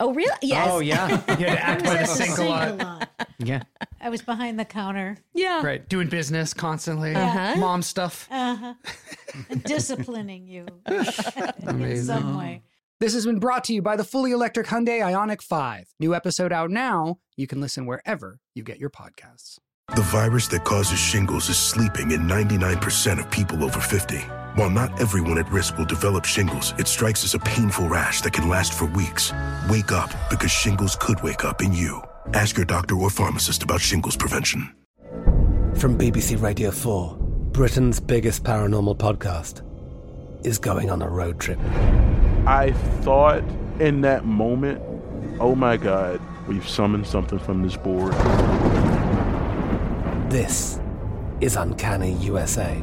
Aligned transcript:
Oh, 0.00 0.14
really? 0.14 0.36
Yes. 0.42 0.68
Oh 0.70 0.78
yeah, 0.80 1.08
you 1.38 1.46
had 1.46 1.56
to 1.56 1.64
act 1.64 1.84
by 1.84 1.96
the 1.96 2.04
sink 2.06 2.38
a 2.38 2.44
lot. 2.44 2.78
lot. 2.78 3.08
Yeah, 3.38 3.62
I 4.00 4.08
was 4.10 4.22
behind 4.22 4.58
the 4.58 4.64
counter, 4.64 5.16
Yeah. 5.34 5.64
right. 5.64 5.88
Doing 5.88 6.08
business 6.08 6.54
constantly, 6.54 7.14
Uh-huh. 7.14 7.56
mom 7.58 7.82
stuff. 7.82 8.28
uh-huh, 8.30 8.74
disciplining 9.64 10.46
you 10.46 10.66
in 10.86 12.04
some 12.04 12.36
way. 12.38 12.62
This 13.00 13.14
has 13.14 13.24
been 13.26 13.38
brought 13.38 13.64
to 13.64 13.74
you 13.74 13.80
by 13.82 13.94
the 13.96 14.02
fully 14.04 14.32
electric 14.32 14.66
Hyundai 14.66 15.00
Ioniq 15.00 15.40
5. 15.42 15.86
New 16.00 16.14
episode 16.14 16.52
out 16.52 16.70
now. 16.70 17.18
You 17.36 17.46
can 17.46 17.60
listen 17.60 17.86
wherever 17.86 18.40
you 18.56 18.64
get 18.64 18.78
your 18.80 18.90
podcasts. 18.90 19.58
The 19.94 20.02
virus 20.02 20.48
that 20.48 20.64
causes 20.64 20.98
shingles 20.98 21.48
is 21.48 21.56
sleeping 21.56 22.10
in 22.10 22.22
99% 22.22 23.20
of 23.20 23.30
people 23.30 23.62
over 23.64 23.78
50. 23.80 24.16
While 24.54 24.70
not 24.70 25.00
everyone 25.00 25.38
at 25.38 25.50
risk 25.52 25.76
will 25.76 25.84
develop 25.84 26.24
shingles, 26.24 26.72
it 26.78 26.88
strikes 26.88 27.22
as 27.22 27.34
a 27.34 27.38
painful 27.38 27.88
rash 27.88 28.22
that 28.22 28.32
can 28.32 28.48
last 28.48 28.72
for 28.72 28.86
weeks. 28.86 29.32
Wake 29.68 29.92
up 29.92 30.10
because 30.30 30.50
shingles 30.50 30.96
could 30.98 31.22
wake 31.22 31.44
up 31.44 31.60
in 31.60 31.72
you. 31.72 32.02
Ask 32.32 32.56
your 32.56 32.64
doctor 32.64 32.96
or 32.96 33.10
pharmacist 33.10 33.62
about 33.62 33.80
shingles 33.80 34.16
prevention. 34.16 34.74
From 35.74 35.98
BBC 35.98 36.40
Radio 36.40 36.70
4, 36.70 37.16
Britain's 37.52 38.00
biggest 38.00 38.42
paranormal 38.42 38.96
podcast 38.96 39.62
is 40.46 40.58
going 40.58 40.90
on 40.90 41.02
a 41.02 41.08
road 41.08 41.38
trip. 41.38 41.58
I 42.46 42.72
thought 43.02 43.44
in 43.80 44.00
that 44.00 44.24
moment, 44.24 44.80
oh 45.40 45.54
my 45.54 45.76
God, 45.76 46.20
we've 46.48 46.66
summoned 46.68 47.06
something 47.06 47.38
from 47.38 47.62
this 47.62 47.76
board. 47.76 48.12
This 50.30 50.80
is 51.40 51.54
Uncanny 51.56 52.12
USA. 52.14 52.82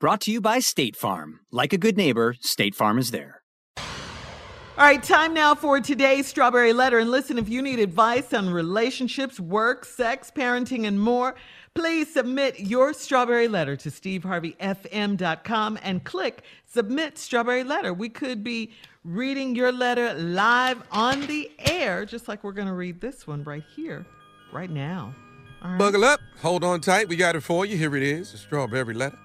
Brought 0.00 0.22
to 0.22 0.32
you 0.32 0.40
by 0.40 0.60
State 0.60 0.96
Farm. 0.96 1.40
Like 1.52 1.74
a 1.74 1.78
good 1.78 1.94
neighbor, 1.98 2.34
State 2.40 2.74
Farm 2.74 2.98
is 2.98 3.10
there. 3.10 3.42
All 3.76 4.86
right, 4.86 5.02
time 5.02 5.34
now 5.34 5.54
for 5.54 5.78
today's 5.78 6.26
Strawberry 6.26 6.72
Letter. 6.72 7.00
And 7.00 7.10
listen, 7.10 7.36
if 7.36 7.50
you 7.50 7.60
need 7.60 7.78
advice 7.78 8.32
on 8.32 8.48
relationships, 8.48 9.38
work, 9.38 9.84
sex, 9.84 10.32
parenting, 10.34 10.86
and 10.86 10.98
more, 10.98 11.34
please 11.74 12.10
submit 12.10 12.60
your 12.60 12.94
Strawberry 12.94 13.46
Letter 13.46 13.76
to 13.76 13.90
steveharveyfm.com 13.90 15.78
and 15.82 16.02
click 16.02 16.44
Submit 16.64 17.18
Strawberry 17.18 17.62
Letter. 17.62 17.92
We 17.92 18.08
could 18.08 18.42
be 18.42 18.72
reading 19.04 19.54
your 19.54 19.70
letter 19.70 20.14
live 20.14 20.82
on 20.90 21.26
the 21.26 21.50
air, 21.58 22.06
just 22.06 22.26
like 22.26 22.42
we're 22.42 22.52
going 22.52 22.68
to 22.68 22.74
read 22.74 23.02
this 23.02 23.26
one 23.26 23.44
right 23.44 23.64
here, 23.76 24.06
right 24.50 24.70
now. 24.70 25.14
All 25.62 25.72
right. 25.72 25.78
Buckle 25.78 26.04
up, 26.04 26.20
hold 26.40 26.64
on 26.64 26.80
tight. 26.80 27.06
We 27.06 27.16
got 27.16 27.36
it 27.36 27.42
for 27.42 27.66
you. 27.66 27.76
Here 27.76 27.94
it 27.94 28.02
is, 28.02 28.32
a 28.32 28.38
strawberry 28.38 28.94
letter. 28.94 29.18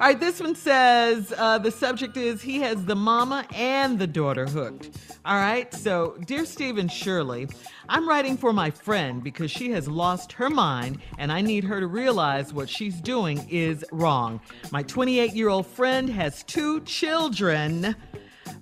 All 0.00 0.08
right, 0.08 0.18
this 0.18 0.40
one 0.40 0.56
says 0.56 1.32
uh, 1.38 1.58
the 1.58 1.70
subject 1.70 2.16
is 2.16 2.42
he 2.42 2.58
has 2.58 2.84
the 2.84 2.96
mama 2.96 3.46
and 3.54 3.96
the 3.96 4.08
daughter 4.08 4.44
hooked. 4.44 4.90
All 5.24 5.36
right, 5.36 5.72
so 5.72 6.16
dear 6.26 6.44
Stephen 6.44 6.88
Shirley, 6.88 7.46
I'm 7.88 8.08
writing 8.08 8.36
for 8.36 8.52
my 8.52 8.72
friend 8.72 9.22
because 9.22 9.52
she 9.52 9.70
has 9.70 9.86
lost 9.86 10.32
her 10.32 10.50
mind 10.50 10.98
and 11.16 11.30
I 11.30 11.42
need 11.42 11.62
her 11.62 11.78
to 11.78 11.86
realize 11.86 12.52
what 12.52 12.68
she's 12.68 13.00
doing 13.00 13.46
is 13.48 13.84
wrong. 13.92 14.40
My 14.72 14.82
28 14.82 15.32
year 15.32 15.48
old 15.48 15.68
friend 15.68 16.10
has 16.10 16.42
two 16.42 16.80
children 16.80 17.94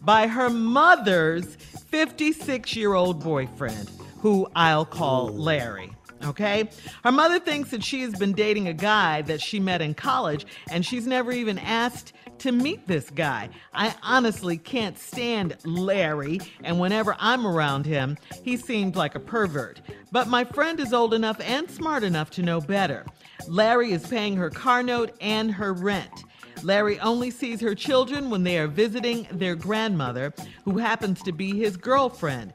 by 0.02 0.26
her 0.26 0.50
mother's 0.50 1.56
56 1.56 2.76
year 2.76 2.92
old 2.92 3.24
boyfriend, 3.24 3.90
who 4.18 4.46
I'll 4.54 4.84
call 4.84 5.28
Larry. 5.28 5.92
Okay? 6.24 6.68
Her 7.04 7.12
mother 7.12 7.38
thinks 7.38 7.70
that 7.70 7.82
she 7.82 8.02
has 8.02 8.14
been 8.14 8.32
dating 8.32 8.68
a 8.68 8.72
guy 8.72 9.22
that 9.22 9.40
she 9.40 9.60
met 9.60 9.82
in 9.82 9.94
college, 9.94 10.46
and 10.70 10.84
she's 10.84 11.06
never 11.06 11.32
even 11.32 11.58
asked 11.58 12.12
to 12.38 12.52
meet 12.52 12.86
this 12.86 13.10
guy. 13.10 13.48
I 13.72 13.94
honestly 14.02 14.56
can't 14.56 14.98
stand 14.98 15.56
Larry, 15.64 16.40
and 16.64 16.80
whenever 16.80 17.16
I'm 17.18 17.46
around 17.46 17.86
him, 17.86 18.18
he 18.42 18.56
seems 18.56 18.96
like 18.96 19.14
a 19.14 19.20
pervert. 19.20 19.80
But 20.10 20.28
my 20.28 20.44
friend 20.44 20.80
is 20.80 20.92
old 20.92 21.14
enough 21.14 21.40
and 21.40 21.70
smart 21.70 22.02
enough 22.02 22.30
to 22.32 22.42
know 22.42 22.60
better. 22.60 23.06
Larry 23.46 23.92
is 23.92 24.06
paying 24.06 24.36
her 24.36 24.50
car 24.50 24.82
note 24.82 25.16
and 25.20 25.52
her 25.52 25.72
rent. 25.72 26.24
Larry 26.62 26.98
only 27.00 27.30
sees 27.30 27.60
her 27.60 27.74
children 27.74 28.30
when 28.30 28.44
they 28.44 28.58
are 28.58 28.68
visiting 28.68 29.26
their 29.32 29.54
grandmother, 29.54 30.32
who 30.64 30.78
happens 30.78 31.22
to 31.22 31.32
be 31.32 31.58
his 31.58 31.76
girlfriend. 31.76 32.52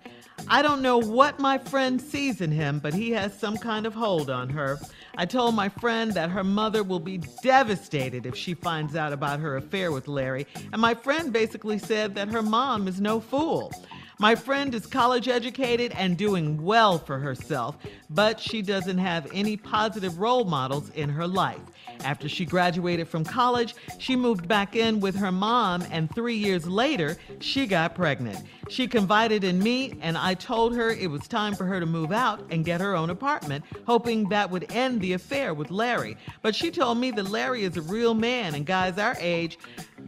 I 0.49 0.61
don't 0.61 0.81
know 0.81 0.97
what 0.97 1.39
my 1.39 1.57
friend 1.57 2.01
sees 2.01 2.39
in 2.39 2.51
him, 2.51 2.79
but 2.79 2.93
he 2.93 3.11
has 3.11 3.37
some 3.37 3.57
kind 3.57 3.85
of 3.85 3.93
hold 3.93 4.29
on 4.29 4.47
her. 4.49 4.79
I 5.17 5.25
told 5.25 5.55
my 5.55 5.67
friend 5.67 6.13
that 6.13 6.29
her 6.29 6.43
mother 6.43 6.83
will 6.83 7.01
be 7.01 7.17
devastated 7.43 8.25
if 8.25 8.33
she 8.33 8.53
finds 8.53 8.95
out 8.95 9.11
about 9.11 9.41
her 9.41 9.57
affair 9.57 9.91
with 9.91 10.07
Larry, 10.07 10.47
and 10.71 10.81
my 10.81 10.93
friend 10.93 11.33
basically 11.33 11.77
said 11.77 12.15
that 12.15 12.29
her 12.29 12.41
mom 12.41 12.87
is 12.87 13.01
no 13.01 13.19
fool. 13.19 13.73
My 14.19 14.35
friend 14.35 14.73
is 14.73 14.87
college 14.87 15.27
educated 15.27 15.91
and 15.91 16.17
doing 16.17 16.63
well 16.63 16.97
for 16.97 17.19
herself, 17.19 17.75
but 18.09 18.39
she 18.39 18.61
doesn't 18.61 18.97
have 18.99 19.29
any 19.33 19.57
positive 19.57 20.17
role 20.17 20.45
models 20.45 20.89
in 20.91 21.09
her 21.09 21.27
life. 21.27 21.59
After 22.03 22.29
she 22.29 22.45
graduated 22.45 23.07
from 23.07 23.23
college, 23.23 23.75
she 23.97 24.15
moved 24.15 24.47
back 24.47 24.75
in 24.75 24.99
with 24.99 25.15
her 25.15 25.31
mom, 25.31 25.83
and 25.91 26.13
three 26.13 26.35
years 26.35 26.67
later, 26.67 27.17
she 27.39 27.67
got 27.67 27.95
pregnant. 27.95 28.43
She 28.69 28.87
confided 28.87 29.43
in 29.43 29.59
me, 29.59 29.97
and 30.01 30.17
I 30.17 30.33
told 30.33 30.75
her 30.75 30.89
it 30.89 31.09
was 31.09 31.27
time 31.27 31.55
for 31.55 31.65
her 31.65 31.79
to 31.79 31.85
move 31.85 32.11
out 32.11 32.45
and 32.49 32.65
get 32.65 32.81
her 32.81 32.95
own 32.95 33.09
apartment, 33.09 33.63
hoping 33.85 34.29
that 34.29 34.49
would 34.49 34.71
end 34.71 35.01
the 35.01 35.13
affair 35.13 35.53
with 35.53 35.71
Larry. 35.71 36.17
But 36.41 36.55
she 36.55 36.71
told 36.71 36.97
me 36.97 37.11
that 37.11 37.29
Larry 37.29 37.63
is 37.63 37.77
a 37.77 37.81
real 37.81 38.13
man, 38.13 38.55
and 38.55 38.65
guys 38.65 38.97
our 38.97 39.15
age 39.19 39.57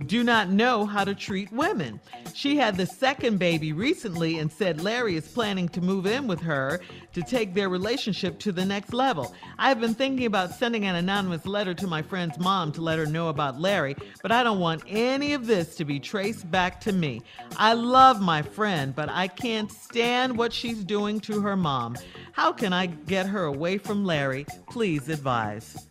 do 0.06 0.24
not 0.24 0.50
know 0.50 0.86
how 0.86 1.04
to 1.04 1.16
treat 1.16 1.52
women. 1.52 2.00
She 2.34 2.58
had 2.58 2.78
the 2.78 2.86
second 2.86 3.38
baby 3.38 3.74
recently 3.74 4.38
and 4.40 4.52
said 4.52 4.82
Larry 4.82 5.16
is 5.16 5.28
planning 5.28 5.68
to 5.70 5.82
move 5.82 6.06
in 6.06 6.28
with 6.28 6.42
her 6.42 6.80
to 7.14 7.22
take 7.22 7.54
their 7.54 7.70
relationship 7.70 8.40
to 8.40 8.52
the 8.52 8.66
next 8.66 8.94
level. 8.94 9.36
I 9.58 9.70
have 9.70 9.80
been 9.80 9.96
thinking 9.96 10.26
about 10.26 10.54
sending 10.54 10.86
an 10.86 10.96
anonymous 10.96 11.46
letter 11.46 11.74
to 11.74 11.88
my 11.88 12.02
friend's 12.02 12.40
mom 12.40 12.72
to 12.74 12.82
let 12.82 13.00
her 13.00 13.06
know 13.06 13.30
about 13.30 13.60
Larry, 13.60 13.96
but 14.22 14.32
I 14.32 14.44
don't 14.44 14.60
want 14.60 14.84
any 14.88 15.34
of 15.34 15.48
this 15.48 15.76
to 15.76 15.86
be 15.86 16.00
traced 16.00 16.50
back 16.50 16.80
to 16.82 16.94
me. 16.94 17.22
I 17.58 17.74
love 17.74 18.22
my 18.22 18.42
friend, 18.42 18.96
but 18.96 19.10
I 19.10 19.28
can't 19.28 19.72
stand 19.72 20.38
what 20.38 20.54
she's 20.54 20.84
doing 20.84 21.20
to 21.22 21.42
her 21.42 21.58
mom. 21.58 21.98
How 22.32 22.52
can 22.52 22.74
I 22.74 22.86
get 22.86 23.26
her 23.26 23.46
away 23.46 23.78
from 23.78 24.06
Larry? 24.06 24.46
Please 24.70 25.10
advise. 25.10 25.89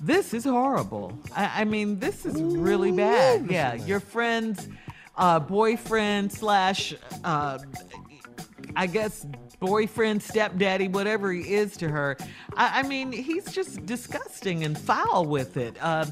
This 0.00 0.32
is 0.32 0.44
horrible. 0.44 1.18
I, 1.34 1.62
I 1.62 1.64
mean, 1.64 1.98
this 1.98 2.24
is 2.24 2.40
really 2.40 2.92
bad. 2.92 3.50
Yeah, 3.50 3.74
your 3.74 4.00
friend's 4.00 4.68
uh, 5.16 5.40
boyfriend 5.40 6.32
slash, 6.32 6.94
uh, 7.24 7.58
I 8.76 8.86
guess, 8.86 9.26
boyfriend, 9.58 10.22
stepdaddy, 10.22 10.88
whatever 10.88 11.32
he 11.32 11.54
is 11.54 11.76
to 11.78 11.88
her. 11.88 12.16
I, 12.54 12.80
I 12.80 12.82
mean, 12.84 13.10
he's 13.10 13.52
just 13.52 13.84
disgusting 13.86 14.64
and 14.64 14.78
foul 14.78 15.26
with 15.26 15.56
it. 15.56 15.76
Uh, 15.80 16.06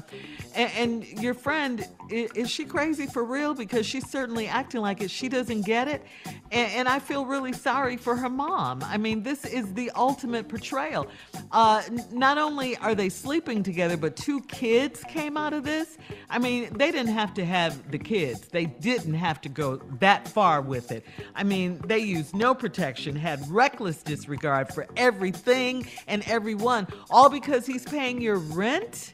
and, 0.53 0.71
and, 0.75 1.23
your 1.23 1.33
friend, 1.33 1.87
is, 2.09 2.31
is, 2.31 2.49
she 2.49 2.65
crazy 2.65 3.07
for 3.07 3.23
real? 3.23 3.53
Because 3.53 3.85
she's 3.85 4.09
certainly 4.09 4.47
acting 4.47 4.81
like 4.81 5.01
it. 5.01 5.11
She 5.11 5.29
doesn't 5.29 5.61
get 5.65 5.87
it. 5.87 6.03
And, 6.51 6.71
and, 6.71 6.87
I 6.87 6.99
feel 6.99 7.25
really 7.25 7.53
sorry 7.53 7.97
for 7.97 8.15
her 8.15 8.29
mom. 8.29 8.83
I 8.83 8.97
mean, 8.97 9.23
this 9.23 9.45
is 9.45 9.73
the 9.73 9.91
ultimate 9.91 10.47
portrayal. 10.47 11.07
Uh, 11.51 11.83
not 12.11 12.37
only 12.37 12.77
are 12.77 12.95
they 12.95 13.09
sleeping 13.09 13.63
together, 13.63 13.97
but 13.97 14.15
two 14.15 14.41
kids 14.41 15.03
came 15.09 15.37
out 15.37 15.53
of 15.53 15.63
this. 15.63 15.97
I 16.29 16.39
mean, 16.39 16.69
they 16.77 16.91
didn't 16.91 17.13
have 17.13 17.33
to 17.35 17.45
have 17.45 17.91
the 17.91 17.99
kids, 17.99 18.47
they 18.47 18.65
didn't 18.65 19.15
have 19.15 19.41
to 19.41 19.49
go 19.49 19.77
that 19.99 20.27
far 20.27 20.61
with 20.61 20.91
it. 20.91 21.05
I 21.35 21.43
mean, 21.43 21.79
they 21.85 21.99
used 21.99 22.35
no 22.35 22.55
protection, 22.55 23.15
had 23.15 23.45
reckless 23.49 24.01
disregard 24.03 24.73
for 24.73 24.87
everything 24.95 25.87
and 26.07 26.23
everyone, 26.27 26.87
all 27.09 27.29
because 27.29 27.65
he's 27.65 27.83
paying 27.83 28.21
your 28.21 28.37
rent? 28.37 29.11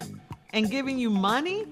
and 0.54 0.70
giving 0.70 0.98
you 0.98 1.10
money. 1.10 1.66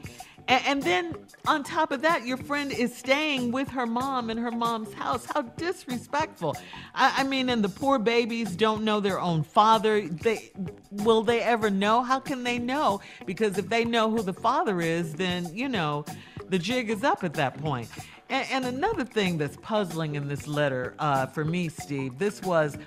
And, 0.48 0.66
and, 0.66 0.84
then 0.84 1.16
on 1.48 1.64
top 1.64 1.92
of 1.92 2.02
that, 2.02 2.26
your 2.26 2.38
friend 2.38 2.72
is 2.72 2.96
staying 2.96 3.52
with 3.52 3.68
her 3.70 3.86
mom 3.86 4.30
in 4.30 4.38
her 4.38 4.52
mom's 4.52 4.94
house. 4.94 5.26
How 5.26 5.42
disrespectful. 5.42 6.56
I, 6.96 7.14
I 7.18 7.24
mean, 7.24 7.50
and 7.50 7.64
the 7.64 7.70
poor 7.70 8.00
babies 8.00 8.56
don't 8.56 8.84
know 8.84 9.00
their 9.00 9.20
own 9.20 9.44
father. 9.44 10.08
They 10.08 10.52
will 10.92 11.24
they 11.24 11.42
ever 11.42 11.70
know? 11.70 12.04
How 12.04 12.20
can 12.20 12.44
they 12.44 12.60
know? 12.60 13.02
Because 13.26 13.58
if 13.58 13.70
they 13.70 13.86
know 13.86 14.10
who 14.10 14.22
the 14.22 14.34
father 14.34 14.82
is, 14.82 15.14
then 15.14 15.54
you 15.54 15.70
know, 15.70 16.06
the 16.50 16.60
jig 16.60 16.90
is 16.90 17.04
up 17.04 17.24
at 17.24 17.34
that 17.36 17.58
point. 17.58 17.90
And, 18.30 18.48
and 18.52 18.66
another 18.66 19.06
thing 19.06 19.38
that's 19.38 19.58
puzzling 19.58 20.16
in 20.16 20.28
this 20.28 20.48
letter 20.48 20.96
uh, 21.00 21.28
for 21.28 21.46
me, 21.46 21.70
Steve, 21.70 22.18
this 22.18 22.42
was. 22.42 22.78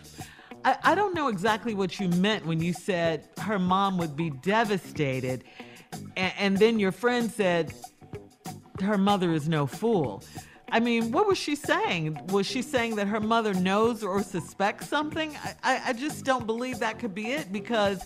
I, 0.64 0.76
I 0.82 0.94
don't 0.94 1.14
know 1.14 1.28
exactly 1.28 1.74
what 1.74 2.00
you 2.00 2.08
meant 2.08 2.46
when 2.46 2.60
you 2.60 2.72
said 2.72 3.28
her 3.38 3.58
mom 3.58 3.98
would 3.98 4.16
be 4.16 4.30
devastated 4.30 5.44
and, 6.16 6.32
and 6.38 6.58
then 6.58 6.78
your 6.78 6.92
friend 6.92 7.30
said 7.30 7.72
her 8.82 8.98
mother 8.98 9.32
is 9.32 9.48
no 9.48 9.66
fool. 9.66 10.22
I 10.70 10.80
mean, 10.80 11.12
what 11.12 11.28
was 11.28 11.38
she 11.38 11.54
saying? 11.54 12.18
Was 12.28 12.46
she 12.46 12.60
saying 12.60 12.96
that 12.96 13.06
her 13.06 13.20
mother 13.20 13.54
knows 13.54 14.02
or 14.02 14.22
suspects 14.22 14.88
something? 14.88 15.36
I, 15.36 15.54
I, 15.62 15.82
I, 15.88 15.92
just 15.92 16.24
don't 16.24 16.46
believe 16.46 16.80
that 16.80 16.98
could 16.98 17.14
be 17.14 17.28
it 17.28 17.52
because 17.52 18.04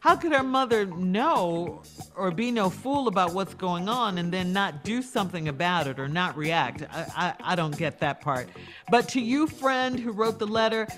how 0.00 0.16
could 0.16 0.32
her 0.32 0.42
mother 0.42 0.84
know 0.86 1.82
or 2.16 2.30
be 2.30 2.50
no 2.50 2.68
fool 2.68 3.08
about 3.08 3.32
what's 3.32 3.54
going 3.54 3.88
on 3.88 4.18
and 4.18 4.30
then 4.30 4.52
not 4.52 4.84
do 4.84 5.00
something 5.00 5.48
about 5.48 5.86
it 5.86 5.98
or 5.98 6.08
not 6.08 6.36
react? 6.36 6.82
I, 6.90 7.06
I, 7.16 7.52
I 7.52 7.56
don't 7.56 7.76
get 7.76 8.00
that 8.00 8.20
part. 8.20 8.50
But 8.90 9.08
to 9.10 9.20
you, 9.20 9.46
friend 9.46 9.98
who 9.98 10.12
wrote 10.12 10.38
the 10.38 10.46
letter, 10.46 10.88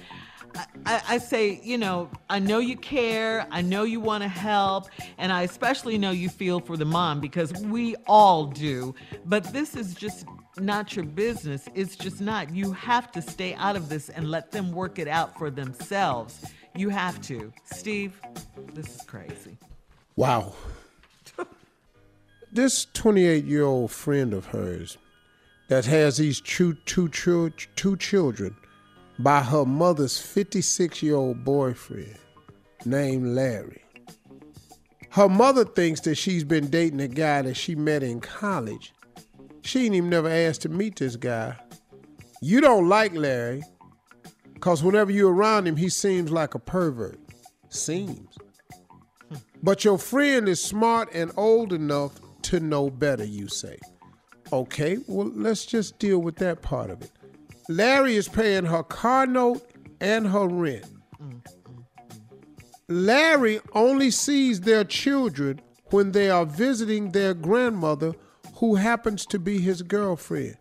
I, 0.86 1.02
I, 1.08 1.18
say, 1.18 1.60
you 1.62 1.78
know, 1.78 2.10
I 2.28 2.38
know 2.38 2.58
you 2.58 2.76
care, 2.76 3.46
I 3.50 3.62
know 3.62 3.84
you 3.84 4.00
want 4.00 4.22
to 4.22 4.28
help, 4.28 4.88
and 5.18 5.32
I 5.32 5.42
especially 5.42 5.98
know 5.98 6.10
you 6.10 6.28
feel 6.28 6.60
for 6.60 6.76
the 6.76 6.84
mom 6.84 7.20
because 7.20 7.52
we 7.52 7.94
all 8.06 8.46
do. 8.46 8.94
But 9.24 9.44
this 9.52 9.76
is 9.76 9.94
just 9.94 10.26
not 10.58 10.94
your 10.94 11.04
business. 11.04 11.68
It's 11.74 11.96
just 11.96 12.20
not. 12.20 12.54
You 12.54 12.72
have 12.72 13.10
to 13.12 13.22
stay 13.22 13.54
out 13.54 13.76
of 13.76 13.88
this 13.88 14.08
and 14.08 14.30
let 14.30 14.50
them 14.50 14.72
work 14.72 14.98
it 14.98 15.08
out 15.08 15.38
for 15.38 15.50
themselves. 15.50 16.44
You 16.74 16.88
have 16.88 17.20
to. 17.22 17.52
Steve, 17.64 18.20
this 18.74 18.94
is 18.94 19.02
crazy. 19.02 19.58
Wow. 20.16 20.52
this 22.52 22.86
28 22.92 23.44
year 23.44 23.64
old 23.64 23.90
friend 23.90 24.34
of 24.34 24.46
hers 24.46 24.98
that 25.68 25.86
has 25.86 26.18
these 26.18 26.40
two, 26.40 26.74
two, 26.84 27.08
two, 27.08 27.50
two 27.76 27.96
children 27.96 28.56
by 29.18 29.42
her 29.42 29.64
mother's 29.64 30.18
56 30.18 31.02
year 31.02 31.16
old 31.16 31.44
boyfriend 31.44 32.18
named 32.84 33.28
Larry. 33.28 33.82
Her 35.10 35.28
mother 35.28 35.64
thinks 35.64 36.00
that 36.00 36.14
she's 36.14 36.44
been 36.44 36.70
dating 36.70 37.00
a 37.00 37.08
guy 37.08 37.42
that 37.42 37.54
she 37.54 37.74
met 37.74 38.02
in 38.02 38.20
college. 38.20 38.94
She 39.62 39.84
ain't 39.84 39.94
even 39.94 40.10
never 40.10 40.28
asked 40.28 40.62
to 40.62 40.68
meet 40.68 40.96
this 40.96 41.16
guy. 41.16 41.56
You 42.40 42.60
don't 42.60 42.88
like 42.88 43.14
Larry, 43.14 43.62
because 44.54 44.82
whenever 44.82 45.12
you're 45.12 45.32
around 45.32 45.68
him, 45.68 45.76
he 45.76 45.88
seems 45.88 46.32
like 46.32 46.54
a 46.54 46.58
pervert. 46.58 47.20
Seems. 47.68 48.36
But 49.62 49.84
your 49.84 49.98
friend 49.98 50.48
is 50.48 50.62
smart 50.62 51.08
and 51.12 51.30
old 51.36 51.72
enough 51.72 52.18
to 52.42 52.58
know 52.58 52.90
better, 52.90 53.24
you 53.24 53.48
say. 53.48 53.78
Okay, 54.52 54.98
well, 55.06 55.30
let's 55.34 55.64
just 55.64 55.98
deal 55.98 56.18
with 56.18 56.36
that 56.36 56.62
part 56.62 56.90
of 56.90 57.02
it. 57.02 57.12
Larry 57.68 58.16
is 58.16 58.28
paying 58.28 58.66
her 58.66 58.82
car 58.82 59.26
note 59.26 59.70
and 60.00 60.26
her 60.28 60.46
rent. 60.46 60.86
Larry 62.88 63.60
only 63.72 64.10
sees 64.10 64.60
their 64.60 64.84
children 64.84 65.60
when 65.86 66.12
they 66.12 66.30
are 66.30 66.46
visiting 66.46 67.12
their 67.12 67.34
grandmother, 67.34 68.14
who 68.56 68.74
happens 68.76 69.26
to 69.26 69.38
be 69.38 69.58
his 69.58 69.82
girlfriend. 69.82 70.56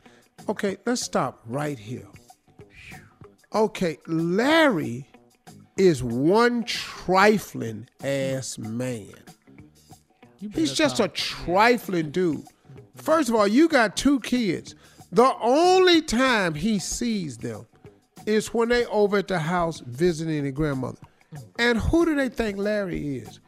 Okay, 0.50 0.78
let's 0.86 1.02
stop 1.02 1.42
right 1.46 1.78
here. 1.78 2.08
Okay, 3.54 3.98
Larry 4.08 5.08
is 5.78 6.04
one 6.04 6.64
trifling 6.64 7.88
ass 8.04 8.58
man. 8.58 9.14
He's 10.54 10.74
just 10.74 11.00
a 11.00 11.08
trifling 11.08 12.12
dude. 12.12 12.44
First 12.96 13.30
of 13.30 13.36
all, 13.36 13.48
you 13.48 13.68
got 13.68 13.96
two 13.96 14.20
kids. 14.22 14.76
The 15.12 15.36
only 15.42 16.02
time 16.02 16.54
he 16.54 16.80
sees 16.80 17.38
them 17.38 17.68
is 18.26 18.54
when 18.54 18.70
they 18.70 18.86
over 18.86 19.18
at 19.18 19.28
the 19.28 19.40
house 19.40 19.82
visiting 19.82 20.44
the 20.44 20.52
grandmother. 20.52 21.00
And 21.60 21.78
who 21.78 22.06
do 22.06 22.16
they 22.16 22.30
think 22.30 22.58
Larry 22.58 23.18
is? 23.18 23.40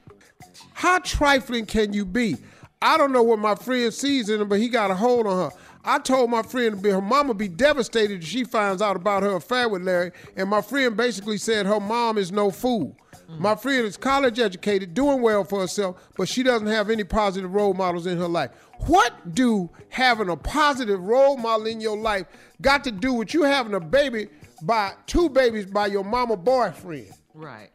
How 0.73 0.99
trifling 0.99 1.65
can 1.65 1.93
you 1.93 2.05
be? 2.05 2.37
I 2.81 2.97
don't 2.97 3.13
know 3.13 3.23
what 3.23 3.39
my 3.39 3.55
friend 3.55 3.93
sees 3.93 4.29
in 4.29 4.41
him, 4.41 4.49
but 4.49 4.59
he 4.59 4.67
got 4.67 4.91
a 4.91 4.95
hold 4.95 5.25
on 5.25 5.51
her. 5.51 5.57
I 5.85 5.99
told 5.99 6.29
my 6.29 6.43
friend 6.43 6.83
her 6.85 7.01
mama 7.01 7.33
be 7.33 7.47
devastated 7.47 8.23
if 8.23 8.27
she 8.27 8.43
finds 8.43 8.81
out 8.81 8.95
about 8.95 9.23
her 9.23 9.35
affair 9.35 9.67
with 9.67 9.83
Larry, 9.83 10.11
and 10.35 10.49
my 10.49 10.61
friend 10.61 10.95
basically 10.95 11.37
said 11.37 11.65
her 11.65 11.79
mom 11.79 12.17
is 12.17 12.31
no 12.31 12.51
fool. 12.51 12.97
Mm. 13.29 13.39
My 13.39 13.55
friend 13.55 13.85
is 13.85 13.97
college 13.97 14.39
educated, 14.39 14.93
doing 14.93 15.21
well 15.21 15.43
for 15.43 15.61
herself, 15.61 16.09
but 16.17 16.27
she 16.27 16.43
doesn't 16.43 16.67
have 16.67 16.89
any 16.89 17.03
positive 17.03 17.53
role 17.53 17.73
models 17.73 18.05
in 18.05 18.17
her 18.17 18.27
life. 18.27 18.51
What 18.85 19.33
do 19.33 19.69
having 19.89 20.29
a 20.29 20.37
positive 20.37 21.01
role 21.01 21.37
model 21.37 21.67
in 21.67 21.81
your 21.81 21.97
life 21.97 22.27
got 22.61 22.83
to 22.85 22.91
do 22.91 23.13
with 23.13 23.33
you 23.33 23.43
having 23.43 23.73
a 23.73 23.79
baby 23.79 24.27
by 24.63 24.93
two 25.05 25.29
babies 25.29 25.65
by 25.65 25.87
your 25.87 26.03
mama 26.03 26.37
boyfriend? 26.37 27.11
Right. 27.33 27.69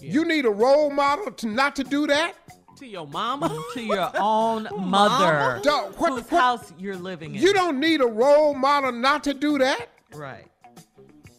Yeah. 0.00 0.12
You 0.12 0.24
need 0.24 0.46
a 0.46 0.50
role 0.50 0.90
model 0.90 1.30
to 1.32 1.46
not 1.46 1.76
to 1.76 1.84
do 1.84 2.06
that? 2.06 2.34
To 2.80 2.86
your 2.86 3.06
mama? 3.06 3.62
to 3.74 3.82
your 3.82 4.10
own 4.18 4.66
mother. 4.78 5.60
Dog, 5.62 5.94
what, 5.98 6.12
whose 6.12 6.22
what, 6.30 6.40
house 6.40 6.72
you're 6.78 6.96
living 6.96 7.34
in. 7.34 7.42
You 7.42 7.52
don't 7.52 7.78
need 7.78 8.00
a 8.00 8.06
role 8.06 8.54
model 8.54 8.90
not 8.90 9.22
to 9.24 9.34
do 9.34 9.58
that. 9.58 9.88
Right. 10.14 10.46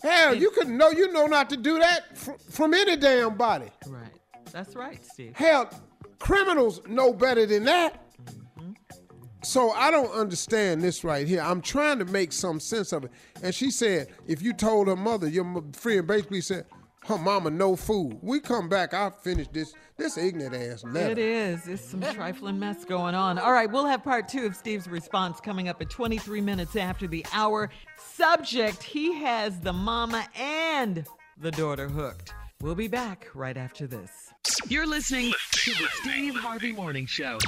Hell, 0.04 0.34
it, 0.34 0.40
you 0.40 0.52
could 0.52 0.68
know 0.68 0.92
you 0.92 1.12
know 1.12 1.26
not 1.26 1.50
to 1.50 1.58
do 1.58 1.80
that 1.80 2.16
fr- 2.16 2.34
from 2.52 2.76
any 2.76 2.96
damn 2.96 3.36
body. 3.38 3.72
Right. 3.88 4.12
That's 4.52 4.76
right, 4.76 5.04
Steve. 5.04 5.36
Hell, 5.36 5.68
criminals 6.20 6.80
know 6.88 7.12
better 7.12 7.48
than 7.48 7.64
that. 7.66 8.00
Mm-hmm. 8.24 8.74
So 9.44 9.72
I 9.72 9.90
don't 9.90 10.12
understand 10.12 10.84
this 10.84 11.04
right 11.04 11.28
here. 11.28 11.42
I'm 11.42 11.62
trying 11.62 11.98
to 12.00 12.06
make 12.06 12.34
some 12.34 12.60
sense 12.60 12.92
of 12.92 13.06
it. 13.06 13.12
And 13.42 13.54
she 13.54 13.72
said, 13.72 14.10
if 14.28 14.44
you 14.44 14.54
told 14.54 14.88
her 14.90 14.96
mother, 14.96 15.28
your 15.28 15.64
friend 15.74 16.06
basically 16.06 16.42
said, 16.42 16.66
her 17.06 17.18
mama 17.18 17.50
no 17.50 17.76
food. 17.76 18.20
We 18.22 18.40
come 18.40 18.70
back, 18.70 18.94
I'll 18.94 19.12
finish 19.12 19.48
this 19.50 19.74
this 19.98 20.18
ignorant 20.18 20.56
ass 20.56 20.84
letter. 20.84 21.12
It 21.12 21.18
is. 21.18 21.68
It's 21.68 21.84
some 21.84 22.02
trifling 22.02 22.60
mess 22.60 22.86
going 22.86 23.16
on. 23.16 23.38
All 23.38 23.52
right, 23.52 23.72
we'll 23.72 23.86
have 23.86 24.04
part 24.04 24.28
two 24.28 24.46
of 24.46 24.56
Steve's 24.56 24.88
response 24.88 25.40
coming 25.40 25.68
up 25.68 25.82
at 25.82 25.90
23 25.90 26.42
minutes 26.42 26.76
after 26.76 27.08
the 27.08 27.26
hour. 27.34 27.70
Subject, 27.98 28.82
he 28.82 29.14
has 29.16 29.60
the 29.60 29.74
mama 29.74 30.28
and 30.36 31.06
the 31.38 31.52
daughter 31.52 31.88
hooked. 31.88 32.34
We'll 32.62 32.76
be 32.76 32.88
back 32.88 33.28
right 33.34 33.58
after 33.58 33.88
this. 33.88 34.12
You're 34.68 34.88
listening 34.88 35.34
to 35.52 35.72
the 35.72 35.88
Steve 36.02 36.36
Harvey 36.36 36.72
Morning 36.72 37.08
Show. 37.08 37.40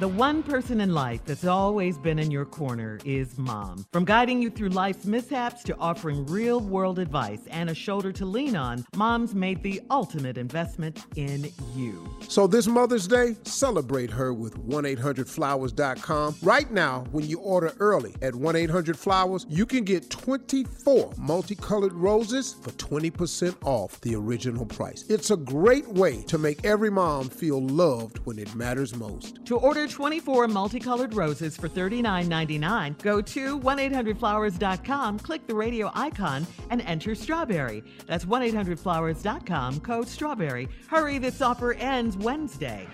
The 0.00 0.08
one 0.08 0.42
person 0.42 0.80
in 0.80 0.92
life 0.92 1.24
that's 1.24 1.44
always 1.44 1.98
been 1.98 2.18
in 2.18 2.32
your 2.32 2.44
corner 2.44 2.98
is 3.04 3.38
mom. 3.38 3.86
From 3.92 4.04
guiding 4.04 4.42
you 4.42 4.50
through 4.50 4.70
life's 4.70 5.04
mishaps 5.04 5.62
to 5.62 5.76
offering 5.76 6.26
real 6.26 6.58
world 6.58 6.98
advice 6.98 7.38
and 7.48 7.70
a 7.70 7.76
shoulder 7.76 8.10
to 8.10 8.26
lean 8.26 8.56
on, 8.56 8.84
mom's 8.96 9.36
made 9.36 9.62
the 9.62 9.80
ultimate 9.92 10.36
investment 10.36 11.06
in 11.14 11.48
you. 11.76 12.12
So 12.26 12.48
this 12.48 12.66
Mother's 12.66 13.06
Day, 13.06 13.36
celebrate 13.44 14.10
her 14.10 14.34
with 14.34 14.58
1-800-Flowers.com. 14.66 16.34
Right 16.42 16.72
now, 16.72 17.04
when 17.12 17.28
you 17.28 17.38
order 17.38 17.72
early 17.78 18.16
at 18.20 18.34
1-800-Flowers, 18.34 19.46
you 19.48 19.64
can 19.64 19.84
get 19.84 20.10
24 20.10 21.12
multicolored 21.18 21.92
roses 21.92 22.56
for 22.60 22.72
20% 22.72 23.54
off 23.64 24.00
the 24.00 24.16
original 24.16 24.66
price. 24.66 25.04
It's 25.08 25.30
a 25.30 25.36
great 25.36 25.86
way 25.86 26.22
to 26.22 26.36
make 26.36 26.64
every 26.64 26.90
mom 26.90 27.28
feel 27.28 27.64
loved 27.64 28.18
when 28.24 28.40
it 28.40 28.52
matters 28.56 28.96
most. 28.96 29.44
To 29.44 29.56
order 29.56 29.83
24 29.86 30.48
multicolored 30.48 31.14
roses 31.14 31.56
for 31.56 31.68
$39.99, 31.68 33.00
go 33.02 33.20
to 33.20 33.60
1-800-Flowers.com, 33.60 35.18
click 35.18 35.46
the 35.46 35.54
radio 35.54 35.90
icon, 35.94 36.46
and 36.70 36.80
enter 36.82 37.14
strawberry. 37.14 37.82
That's 38.06 38.24
1-800-Flowers.com, 38.24 39.80
code 39.80 40.08
strawberry. 40.08 40.68
Hurry, 40.88 41.18
this 41.18 41.40
offer 41.40 41.74
ends 41.74 42.16
Wednesday. 42.16 42.86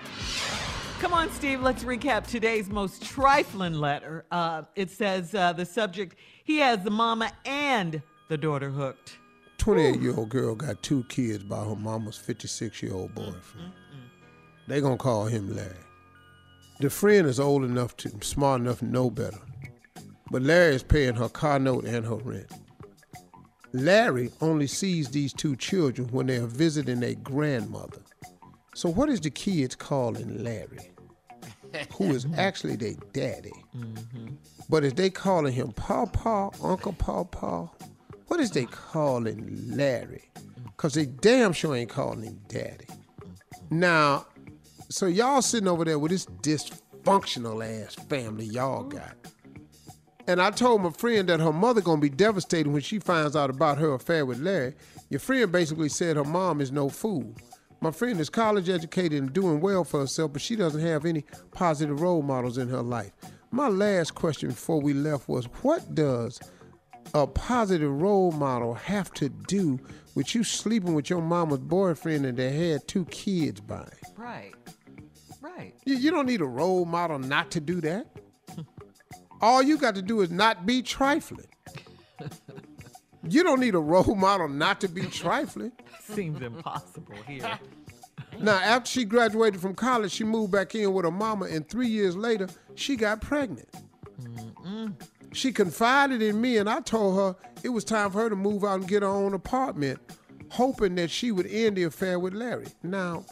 Come 1.01 1.15
on, 1.15 1.31
Steve, 1.31 1.63
let's 1.63 1.83
recap 1.85 2.27
today's 2.27 2.69
most 2.69 3.03
trifling 3.03 3.75
letter. 3.75 4.27
Uh, 4.31 4.63
it 4.77 4.91
says 4.91 5.35
uh, 5.35 5.53
the 5.55 5.65
subject, 5.65 6.17
he 6.45 6.59
has 6.59 6.85
the 6.85 6.91
mama 6.91 7.33
and 7.47 8.03
the 8.29 8.37
daughter 8.37 8.71
hooked. 8.71 9.19
28 9.59 10.01
year 10.01 10.15
old 10.17 10.29
girl 10.29 10.55
got 10.55 10.83
two 10.83 11.05
kids 11.05 11.43
by 11.45 11.63
her 11.63 11.77
mama's 11.77 12.17
56 12.17 12.83
year 12.83 12.95
old 12.95 13.15
boyfriend. 13.15 13.73
They 14.67 14.81
gonna 14.81 14.97
call 14.97 15.27
him 15.27 15.55
Larry. 15.55 15.75
The 16.81 16.89
friend 16.89 17.27
is 17.27 17.39
old 17.39 17.63
enough 17.63 17.95
to, 17.99 18.11
smart 18.23 18.63
enough 18.63 18.79
to 18.79 18.87
know 18.87 19.11
better. 19.11 19.39
But 20.31 20.41
Larry 20.41 20.77
is 20.77 20.83
paying 20.83 21.15
her 21.15 21.29
car 21.29 21.59
note 21.59 21.85
and 21.85 22.07
her 22.07 22.17
rent. 22.17 22.51
Larry 23.73 24.31
only 24.41 24.67
sees 24.67 25.11
these 25.11 25.35
two 25.35 25.57
children 25.57 26.09
when 26.09 26.27
they 26.27 26.39
are 26.39 26.47
visiting 26.47 27.01
their 27.01 27.17
grandmother. 27.17 28.01
So 28.75 28.89
what 28.89 29.11
is 29.11 29.21
the 29.21 29.29
kids 29.29 29.75
calling 29.75 30.43
Larry? 30.43 30.91
Who 31.99 32.15
is 32.15 32.27
actually 32.39 32.77
their 32.77 32.95
daddy? 33.13 33.53
Mm-hmm. 33.77 34.35
But 34.71 34.85
is 34.85 34.95
they 34.95 35.11
calling 35.11 35.53
him 35.53 35.73
Pawpaw, 35.73 36.51
Uncle 36.63 36.95
Pawpaw? 36.95 37.69
What 38.29 38.41
is 38.41 38.53
they 38.53 38.65
calling 38.65 39.77
Larry? 39.77 40.31
Cause 40.79 40.95
they 40.95 41.05
damn 41.05 41.53
sure 41.53 41.77
ain't 41.77 41.91
calling 41.91 42.23
him 42.23 42.41
daddy. 42.49 42.87
Now, 43.69 44.25
so 44.91 45.07
y'all 45.07 45.41
sitting 45.41 45.69
over 45.69 45.85
there 45.85 45.99
with 45.99 46.11
this 46.11 46.27
dysfunctional 46.27 47.65
ass 47.65 47.95
family 47.95 48.45
y'all 48.45 48.83
got. 48.83 49.15
And 50.27 50.43
I 50.43 50.51
told 50.51 50.83
my 50.83 50.91
friend 50.91 51.29
that 51.29 51.41
her 51.41 51.53
mother 51.53 51.81
gonna 51.81 52.01
be 52.01 52.09
devastated 52.09 52.71
when 52.71 52.83
she 52.83 52.99
finds 52.99 53.37
out 53.37 53.51
about 53.51 53.79
her 53.79 53.95
affair 53.95 54.27
with 54.27 54.41
Larry. 54.41 54.75
Your 55.09 55.21
friend 55.21 55.51
basically 55.51 55.89
said 55.89 56.17
her 56.17 56.25
mom 56.25 56.61
is 56.61 56.71
no 56.73 56.89
fool. 56.89 57.35
My 57.81 57.91
friend 57.91 58.21
is 58.21 58.29
college 58.29 58.69
educated 58.69 59.23
and 59.23 59.33
doing 59.33 59.61
well 59.61 59.85
for 59.85 60.01
herself, 60.01 60.33
but 60.35 60.43
she 60.43 60.55
doesn't 60.55 60.81
have 60.83 61.07
any 61.07 61.25
positive 61.53 62.01
role 62.01 62.23
models 62.23 62.59
in 62.59 62.69
her 62.69 62.83
life. 62.83 63.13
My 63.51 63.69
last 63.69 64.15
question 64.15 64.51
before 64.51 64.81
we 64.81 64.93
left 64.93 65.29
was 65.29 65.47
what 65.63 65.95
does 65.95 66.39
a 67.15 67.27
positive 67.27 67.91
role 67.91 68.33
model 68.33 68.75
have 68.75 69.13
to 69.15 69.29
do 69.29 69.81
with 70.15 70.35
you 70.35 70.45
sleeping 70.45 70.95
with 70.95 71.11
your 71.11 71.23
mama's 71.23 71.59
boyfriend 71.61 72.27
and 72.27 72.37
they 72.37 72.71
had 72.71 72.87
two 72.87 73.05
kids 73.07 73.61
by? 73.61 73.89
Right. 74.17 74.53
Right. 75.41 75.75
You, 75.85 75.97
you 75.97 76.11
don't 76.11 76.27
need 76.27 76.41
a 76.41 76.47
role 76.47 76.85
model 76.85 77.19
not 77.19 77.51
to 77.53 77.61
do 77.61 77.81
that. 77.81 78.07
All 79.41 79.63
you 79.63 79.79
got 79.79 79.95
to 79.95 80.03
do 80.03 80.21
is 80.21 80.31
not 80.31 80.67
be 80.67 80.83
trifling. 80.83 81.47
You 83.29 83.43
don't 83.43 83.61
need 83.61 83.75
a 83.75 83.81
role 83.81 84.15
model 84.15 84.49
not 84.49 84.81
to 84.81 84.89
be 84.89 85.03
trifling. 85.03 85.73
Seems 86.01 86.41
impossible 86.41 87.15
here. 87.27 87.59
Now, 88.39 88.55
after 88.57 88.91
she 88.91 89.05
graduated 89.05 89.61
from 89.61 89.75
college, 89.75 90.13
she 90.13 90.25
moved 90.25 90.53
back 90.53 90.75
in 90.75 90.93
with 90.93 91.05
her 91.05 91.11
mama, 91.11 91.47
and 91.47 91.69
three 91.69 91.89
years 91.89 92.17
later, 92.17 92.49
she 92.77 92.97
got 92.97 93.21
pregnant. 93.21 93.69
She 95.33 95.53
confided 95.53 96.23
in 96.23 96.41
me, 96.41 96.57
and 96.57 96.69
I 96.69 96.81
told 96.81 97.17
her 97.17 97.37
it 97.63 97.69
was 97.69 97.85
time 97.85 98.11
for 98.11 98.23
her 98.23 98.31
to 98.31 98.37
move 98.37 98.65
out 98.65 98.81
and 98.81 98.89
get 98.89 99.03
her 99.03 99.09
own 99.09 99.35
apartment, 99.35 100.01
hoping 100.51 100.95
that 100.95 101.11
she 101.11 101.31
would 101.31 101.47
end 101.47 101.77
the 101.77 101.85
affair 101.85 102.19
with 102.19 102.33
Larry. 102.33 102.69
Now, 102.83 103.25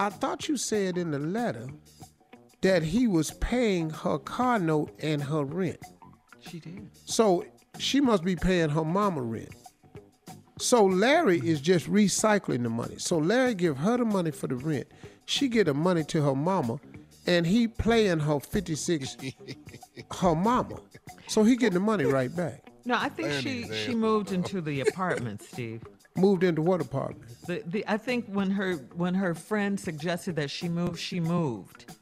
I 0.00 0.08
thought 0.08 0.48
you 0.48 0.56
said 0.56 0.96
in 0.96 1.10
the 1.10 1.18
letter 1.18 1.68
that 2.62 2.82
he 2.82 3.06
was 3.06 3.32
paying 3.32 3.90
her 3.90 4.18
car 4.18 4.58
note 4.58 4.90
and 4.98 5.22
her 5.22 5.44
rent. 5.44 5.76
She 6.40 6.58
did. 6.58 6.88
So 7.04 7.44
she 7.78 8.00
must 8.00 8.24
be 8.24 8.34
paying 8.34 8.70
her 8.70 8.82
mama 8.82 9.20
rent. 9.20 9.54
So 10.58 10.86
Larry 10.86 11.38
is 11.46 11.60
just 11.60 11.86
recycling 11.86 12.62
the 12.62 12.70
money. 12.70 12.96
So 12.96 13.18
Larry 13.18 13.54
give 13.54 13.76
her 13.76 13.98
the 13.98 14.06
money 14.06 14.30
for 14.30 14.46
the 14.46 14.56
rent. 14.56 14.86
She 15.26 15.48
get 15.48 15.66
the 15.66 15.74
money 15.74 16.02
to 16.04 16.22
her 16.22 16.34
mama, 16.34 16.80
and 17.26 17.46
he 17.46 17.68
playing 17.68 18.20
her 18.20 18.40
56 18.40 19.18
her 20.18 20.34
mama. 20.34 20.76
So 21.28 21.44
he 21.44 21.56
getting 21.56 21.74
the 21.74 21.80
money 21.80 22.04
right 22.04 22.34
back. 22.34 22.64
No, 22.86 22.94
I 22.96 23.10
think 23.10 23.32
she 23.32 23.70
she 23.84 23.94
moved 23.94 24.32
into 24.32 24.62
the 24.62 24.80
apartment, 24.80 25.42
Steve. 25.42 25.82
Moved 26.16 26.42
into 26.42 26.60
what 26.62 26.80
apartment? 26.80 27.30
The, 27.46 27.62
the 27.66 27.84
I 27.86 27.96
think 27.96 28.26
when 28.26 28.50
her 28.50 28.74
when 28.94 29.14
her 29.14 29.34
friend 29.34 29.78
suggested 29.78 30.36
that 30.36 30.50
she 30.50 30.68
move, 30.68 30.98
she 30.98 31.20
moved. 31.20 31.94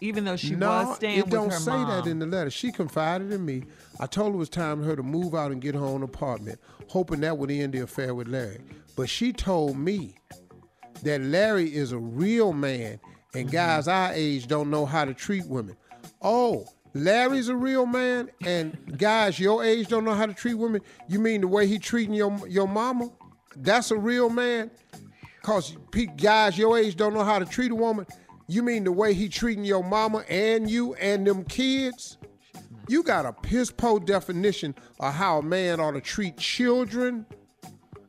Even 0.00 0.24
though 0.24 0.36
she 0.36 0.54
no, 0.54 0.68
was 0.68 0.96
staying 0.96 1.20
it 1.20 1.24
with 1.24 1.32
don't 1.32 1.50
her 1.50 1.58
say 1.58 1.70
mom. 1.70 1.88
that 1.88 2.10
in 2.10 2.18
the 2.18 2.26
letter. 2.26 2.50
She 2.50 2.70
confided 2.70 3.32
in 3.32 3.44
me. 3.44 3.64
I 3.98 4.06
told 4.06 4.32
her 4.32 4.34
it 4.34 4.38
was 4.38 4.48
time 4.50 4.80
for 4.80 4.86
her 4.86 4.96
to 4.96 5.02
move 5.02 5.34
out 5.34 5.50
and 5.50 5.62
get 5.62 5.74
her 5.74 5.84
own 5.84 6.02
apartment, 6.02 6.60
hoping 6.88 7.20
that 7.20 7.38
would 7.38 7.50
end 7.50 7.72
the 7.72 7.80
affair 7.80 8.14
with 8.14 8.28
Larry. 8.28 8.60
But 8.96 9.08
she 9.08 9.32
told 9.32 9.78
me 9.78 10.16
that 11.02 11.22
Larry 11.22 11.74
is 11.74 11.92
a 11.92 11.98
real 11.98 12.52
man 12.52 13.00
and 13.34 13.46
mm-hmm. 13.46 13.56
guys 13.56 13.88
our 13.88 14.12
age 14.12 14.46
don't 14.46 14.70
know 14.70 14.84
how 14.86 15.04
to 15.04 15.14
treat 15.14 15.46
women. 15.46 15.76
Oh, 16.20 16.66
Larry's 16.94 17.48
a 17.48 17.56
real 17.56 17.86
man 17.86 18.30
and 18.44 18.96
guys 18.96 19.40
your 19.40 19.64
age 19.64 19.88
don't 19.88 20.04
know 20.04 20.14
how 20.14 20.26
to 20.26 20.34
treat 20.34 20.54
women? 20.54 20.80
You 21.08 21.18
mean 21.18 21.40
the 21.40 21.48
way 21.48 21.66
he 21.66 21.78
treating 21.78 22.14
your 22.14 22.36
your 22.48 22.68
mama? 22.68 23.10
That's 23.56 23.90
a 23.90 23.98
real 23.98 24.30
man? 24.30 24.70
Cause 25.42 25.76
guys 26.16 26.56
your 26.56 26.78
age 26.78 26.96
don't 26.96 27.12
know 27.12 27.24
how 27.24 27.38
to 27.38 27.44
treat 27.44 27.72
a 27.72 27.74
woman? 27.74 28.06
You 28.46 28.62
mean 28.62 28.84
the 28.84 28.92
way 28.92 29.12
he 29.12 29.28
treating 29.28 29.64
your 29.64 29.82
mama 29.82 30.24
and 30.28 30.70
you 30.70 30.94
and 30.94 31.26
them 31.26 31.44
kids? 31.44 32.16
You 32.88 33.02
got 33.02 33.26
a 33.26 33.32
piss 33.32 33.70
po 33.70 33.98
definition 33.98 34.74
of 35.00 35.14
how 35.14 35.38
a 35.38 35.42
man 35.42 35.80
ought 35.80 35.92
to 35.92 36.00
treat 36.00 36.36
children, 36.36 37.26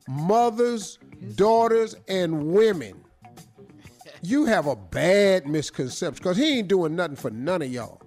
mothers, 0.07 0.99
daughters, 1.35 1.95
and 2.07 2.47
women. 2.47 3.01
You 4.21 4.45
have 4.45 4.67
a 4.67 4.75
bad 4.75 5.47
misconception 5.47 6.21
because 6.21 6.37
he 6.37 6.59
ain't 6.59 6.67
doing 6.67 6.95
nothing 6.95 7.15
for 7.15 7.31
none 7.31 7.61
of 7.61 7.71
y'all. 7.71 8.01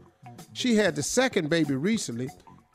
She 0.59 0.75
had 0.75 0.97
the 0.97 1.05
second 1.05 1.51
baby 1.51 1.77
recently 1.77 2.29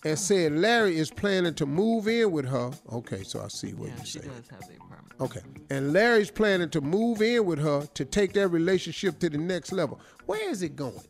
and 0.06 0.18
said 0.18 0.54
Larry 0.54 0.96
is 0.96 1.12
planning 1.12 1.54
to 1.56 1.66
move 1.66 2.08
in 2.08 2.32
with 2.32 2.48
her. 2.48 2.72
Okay, 2.94 3.24
so 3.24 3.42
I 3.42 3.50
see 3.50 3.74
what 3.74 3.90
yeah, 3.90 3.96
you're 3.98 4.06
she 4.06 4.20
saying. 4.20 4.32
does 4.32 4.48
have 4.52 4.62
the 4.70 4.76
apartment. 4.76 5.20
Okay. 5.20 5.42
And 5.70 5.92
Larry's 5.92 6.32
planning 6.32 6.70
to 6.70 6.80
move 6.80 7.22
in 7.22 7.46
with 7.46 7.60
her 7.60 7.86
to 7.94 8.06
take 8.06 8.32
their 8.32 8.48
relationship 8.48 9.20
to 9.20 9.30
the 9.30 9.38
next 9.38 9.74
level. 9.74 10.00
Where 10.28 10.50
is 10.50 10.62
it 10.62 10.78
going? 10.78 11.04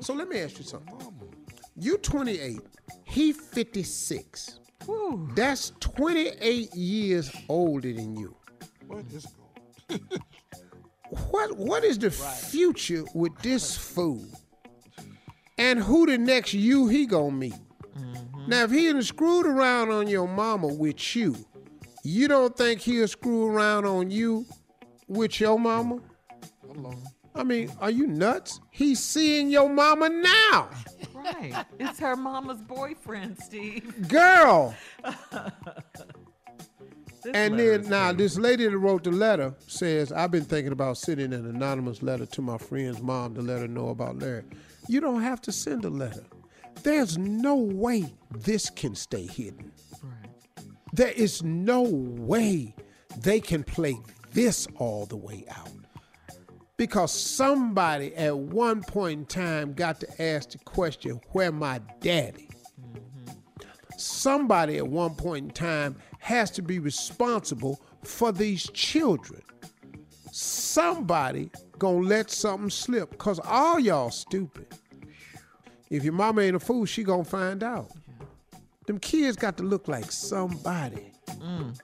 So 0.00 0.14
let 0.14 0.28
me 0.28 0.40
ask 0.40 0.58
you 0.58 0.64
something. 0.64 0.92
You 1.76 1.96
28, 1.98 2.58
he 3.04 3.32
56. 3.32 4.58
Woo. 4.88 5.30
That's 5.36 5.74
28 5.78 6.74
years 6.74 7.30
older 7.48 7.92
than 7.92 8.16
you. 8.16 8.34
What 8.88 9.04
is 9.12 9.26
going? 9.88 10.00
What 11.30 11.56
what 11.56 11.84
is 11.84 11.98
the 11.98 12.10
future 12.10 13.04
with 13.14 13.38
this 13.38 13.76
fool? 13.76 14.26
And 15.56 15.78
who 15.78 16.06
the 16.06 16.18
next 16.18 16.54
you 16.54 16.88
he 16.88 17.06
gonna 17.06 17.30
meet? 17.30 17.54
Mm-hmm. 17.96 18.48
Now 18.50 18.64
if 18.64 18.70
he 18.70 19.02
screwed 19.02 19.46
around 19.46 19.90
on 19.90 20.08
your 20.08 20.28
mama 20.28 20.68
with 20.68 21.14
you, 21.14 21.36
you 22.02 22.28
don't 22.28 22.56
think 22.56 22.80
he'll 22.80 23.08
screw 23.08 23.46
around 23.46 23.86
on 23.86 24.10
you 24.10 24.46
with 25.08 25.40
your 25.40 25.58
mama? 25.58 26.00
I 27.34 27.42
mean, 27.42 27.70
are 27.80 27.90
you 27.90 28.06
nuts? 28.06 28.60
He's 28.70 29.00
seeing 29.00 29.50
your 29.50 29.68
mama 29.68 30.08
now. 30.08 30.70
Right. 31.12 31.64
It's 31.80 31.98
her 31.98 32.16
mama's 32.16 32.60
boyfriend, 32.60 33.38
Steve. 33.38 34.08
Girl. 34.08 34.74
And 37.32 37.58
then 37.58 37.88
now 37.88 38.10
crazy. 38.10 38.16
this 38.16 38.36
lady 38.36 38.68
that 38.68 38.76
wrote 38.76 39.04
the 39.04 39.10
letter 39.10 39.54
says, 39.66 40.12
I've 40.12 40.30
been 40.30 40.44
thinking 40.44 40.72
about 40.72 40.98
sending 40.98 41.32
an 41.32 41.46
anonymous 41.46 42.02
letter 42.02 42.26
to 42.26 42.42
my 42.42 42.58
friend's 42.58 43.00
mom 43.00 43.34
to 43.36 43.40
let 43.40 43.60
her 43.60 43.68
know 43.68 43.88
about 43.88 44.18
Larry. 44.18 44.42
You 44.88 45.00
don't 45.00 45.22
have 45.22 45.40
to 45.42 45.52
send 45.52 45.84
a 45.84 45.90
letter. 45.90 46.24
There's 46.82 47.16
no 47.16 47.56
way 47.56 48.14
this 48.30 48.68
can 48.70 48.94
stay 48.94 49.26
hidden. 49.26 49.72
There 50.92 51.12
is 51.12 51.42
no 51.42 51.82
way 51.82 52.74
they 53.18 53.40
can 53.40 53.64
play 53.64 53.96
this 54.32 54.68
all 54.76 55.06
the 55.06 55.16
way 55.16 55.44
out. 55.50 55.70
Because 56.76 57.12
somebody 57.12 58.14
at 58.16 58.36
one 58.36 58.82
point 58.82 59.20
in 59.20 59.26
time 59.26 59.72
got 59.72 60.00
to 60.00 60.22
ask 60.22 60.50
the 60.50 60.58
question, 60.58 61.20
where 61.30 61.52
my 61.52 61.80
daddy? 62.00 62.48
Mm-hmm. 62.80 63.32
Somebody 63.96 64.78
at 64.78 64.86
one 64.86 65.14
point 65.14 65.44
in 65.46 65.50
time 65.50 65.96
has 66.18 66.50
to 66.52 66.62
be 66.62 66.78
responsible 66.78 67.80
for 68.02 68.32
these 68.32 68.68
children. 68.70 69.42
Somebody 70.32 71.50
gonna 71.84 71.98
let 71.98 72.30
something 72.30 72.70
slip, 72.70 73.18
cause 73.18 73.38
all 73.44 73.78
y'all 73.78 74.10
stupid. 74.10 74.66
If 75.90 76.02
your 76.02 76.14
mama 76.14 76.40
ain't 76.40 76.56
a 76.56 76.58
fool, 76.58 76.86
she 76.86 77.04
gonna 77.04 77.24
find 77.24 77.62
out. 77.62 77.90
Them 78.86 78.98
kids 78.98 79.36
got 79.36 79.58
to 79.58 79.64
look 79.64 79.86
like 79.86 80.10
somebody. 80.10 81.12
Mm. 81.28 81.78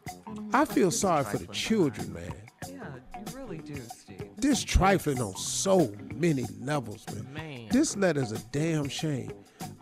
I 0.55 0.65
feel 0.65 0.91
sorry 0.91 1.25
for 1.25 1.37
the 1.37 1.47
children, 1.49 2.15
man. 2.15 2.33
Yeah, 2.67 2.87
you 3.15 3.37
really 3.37 3.59
do, 3.59 3.77
Steve. 3.95 4.31
This 4.39 4.65
trifling 4.65 5.21
on 5.21 5.37
so 5.37 5.93
many 6.15 6.47
levels, 6.61 7.05
man. 7.13 7.35
Man. 7.35 7.69
This 7.71 7.95
letter's 7.95 8.33
a 8.33 8.39
damn 8.53 8.89
shame. 8.89 9.33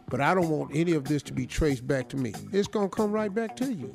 But 0.08 0.20
I 0.20 0.34
don't 0.34 0.48
want 0.48 0.74
any 0.74 0.94
of 0.94 1.04
this 1.04 1.22
to 1.24 1.32
be 1.32 1.46
traced 1.46 1.86
back 1.86 2.08
to 2.08 2.16
me. 2.16 2.34
It's 2.52 2.66
gonna 2.66 2.88
come 2.88 3.12
right 3.12 3.32
back 3.32 3.54
to 3.58 3.72
you. 3.72 3.94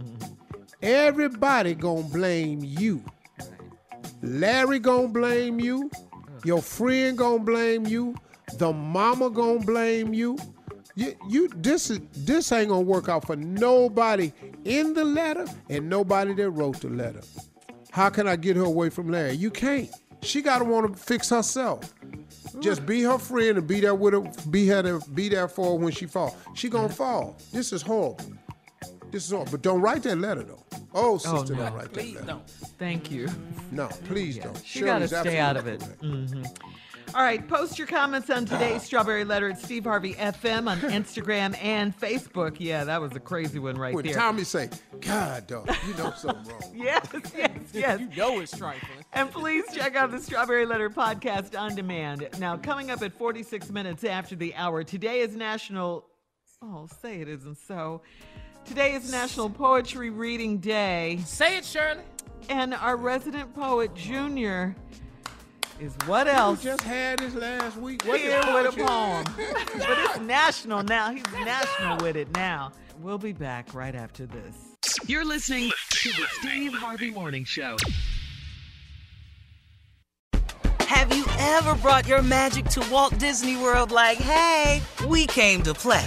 Everybody 0.82 1.74
gonna 1.74 2.04
blame 2.04 2.60
you. 2.64 3.04
Larry 4.22 4.78
gonna 4.78 5.08
blame 5.08 5.60
you. 5.60 5.90
Your 6.44 6.62
friend 6.62 7.18
gonna 7.18 7.42
blame 7.42 7.86
you. 7.86 8.14
The 8.58 8.72
mama 8.72 9.30
gonna 9.30 9.60
blame 9.60 10.14
you. 10.14 10.38
You, 10.94 11.14
you 11.28 11.48
this 11.56 11.90
is 11.90 12.00
this 12.16 12.52
ain't 12.52 12.68
gonna 12.68 12.82
work 12.82 13.08
out 13.08 13.26
for 13.26 13.36
nobody 13.36 14.32
in 14.64 14.94
the 14.94 15.04
letter 15.04 15.46
and 15.68 15.88
nobody 15.88 16.34
that 16.34 16.50
wrote 16.50 16.80
the 16.80 16.88
letter. 16.88 17.22
How 17.90 18.10
can 18.10 18.28
I 18.28 18.36
get 18.36 18.56
her 18.56 18.64
away 18.64 18.90
from 18.90 19.10
Larry? 19.10 19.34
You 19.34 19.50
can't. 19.50 19.90
She 20.22 20.40
gotta 20.40 20.64
want 20.64 20.94
to 20.94 21.02
fix 21.02 21.28
herself. 21.30 21.92
Just 22.60 22.86
be 22.86 23.02
her 23.02 23.18
friend 23.18 23.58
and 23.58 23.66
be 23.66 23.80
there 23.80 23.94
with 23.94 24.14
her. 24.14 24.20
Be 24.50 24.66
her 24.68 24.82
to 24.82 25.10
be 25.10 25.28
there 25.28 25.48
for 25.48 25.70
her 25.70 25.74
when 25.74 25.92
she 25.92 26.06
fall. 26.06 26.36
She 26.54 26.68
gonna 26.68 26.88
fall. 26.88 27.36
This 27.52 27.72
is 27.72 27.82
horrible. 27.82 28.20
This 29.12 29.26
is 29.26 29.32
all. 29.32 29.46
But 29.50 29.62
don't 29.62 29.80
write 29.80 30.02
that 30.04 30.16
letter 30.18 30.42
though. 30.42 30.64
Oh, 30.94 31.18
sister, 31.18 31.54
no. 31.54 31.64
don't 31.64 31.74
write 31.74 31.92
that 31.92 32.14
letter. 32.14 32.26
don't 32.26 32.50
Thank 32.78 33.10
you. 33.10 33.28
No, 33.70 33.88
please 34.06 34.38
don't. 34.38 34.74
You 34.74 34.84
got 34.84 34.98
to 35.00 35.08
stay 35.08 35.38
out 35.38 35.56
of 35.56 35.66
it. 35.68 35.82
absolutely 35.82 36.32
correct. 36.34 36.58
Mhm. 36.58 36.68
All 37.14 37.22
right, 37.22 37.46
post 37.46 37.78
your 37.78 37.86
comments 37.86 38.30
on 38.30 38.46
today's 38.46 38.82
Strawberry 38.86 39.24
Letter 39.24 39.50
at 39.50 39.58
Steve 39.60 39.84
Harvey 39.84 40.14
FM 40.14 40.66
on 40.66 40.78
Instagram 40.90 41.54
and 41.62 41.94
Facebook. 41.98 42.56
Yeah, 42.58 42.84
that 42.84 43.02
was 43.02 43.14
a 43.14 43.20
crazy 43.20 43.58
one 43.58 43.76
right 43.76 43.94
When 43.94 44.04
there. 44.06 44.14
Tommy 44.14 44.44
say, 44.44 44.70
God, 45.00 45.46
dog, 45.46 45.70
you 45.86 45.92
know 45.94 46.12
something 46.16 46.50
wrong. 46.50 46.62
Yes, 46.74 47.06
yes, 47.36 47.50
yes. 47.74 48.00
You 48.00 48.08
know 48.16 48.40
it's 48.40 48.56
trifling. 48.56 49.04
And 49.12 49.30
please 49.30 49.64
check 49.74 49.94
out 49.94 50.10
the 50.10 50.20
Strawberry 50.20 50.64
Letter 50.64 50.88
podcast 50.88 51.58
on 51.58 51.74
demand. 51.74 52.28
Now, 52.38 52.56
coming 52.56 52.90
up 52.90 53.02
at 53.02 53.12
46 53.12 53.68
minutes 53.70 54.04
after 54.04 54.34
the 54.34 54.54
hour, 54.54 54.82
today 54.82 55.20
is 55.20 55.36
National. 55.36 56.06
Oh, 56.62 56.88
say 57.02 57.20
it 57.20 57.28
isn't 57.28 57.58
so. 57.58 58.00
Today 58.64 58.94
is 58.94 59.10
National 59.10 59.50
Poetry 59.50 60.10
Reading 60.10 60.58
Day. 60.58 61.20
Say 61.26 61.56
it, 61.56 61.64
Shirley. 61.64 62.02
And 62.48 62.74
our 62.74 62.96
resident 62.96 63.54
poet, 63.54 63.94
Junior, 63.94 64.74
is 65.80 65.94
what 66.06 66.28
else? 66.28 66.64
You 66.64 66.70
just 66.70 66.82
had 66.82 67.18
this 67.18 67.34
last 67.34 67.76
week. 67.76 68.04
What 68.04 68.20
Here 68.20 68.38
is 68.38 68.46
with 68.46 68.74
a 68.74 68.86
poem. 68.86 69.24
but 69.36 69.98
it's 69.98 70.20
national 70.20 70.84
now. 70.84 71.12
He's 71.12 71.24
national 71.44 71.98
with 71.98 72.16
it 72.16 72.32
now. 72.34 72.72
We'll 73.00 73.18
be 73.18 73.32
back 73.32 73.74
right 73.74 73.94
after 73.94 74.26
this. 74.26 74.54
You're 75.06 75.24
listening 75.24 75.70
to 75.90 76.08
the 76.10 76.26
Steve 76.40 76.72
Harvey 76.72 77.10
Morning 77.10 77.44
Show. 77.44 77.76
Have 80.80 81.14
you 81.14 81.24
ever 81.38 81.74
brought 81.76 82.06
your 82.06 82.22
magic 82.22 82.66
to 82.66 82.86
Walt 82.90 83.18
Disney 83.18 83.56
World 83.56 83.90
like, 83.90 84.18
hey, 84.18 84.80
we 85.08 85.26
came 85.26 85.62
to 85.62 85.74
play? 85.74 86.06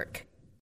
work. 0.00 0.29